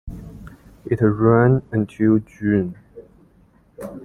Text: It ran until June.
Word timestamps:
It 0.87 0.99
ran 0.99 1.61
until 1.71 2.17
June. 2.17 2.75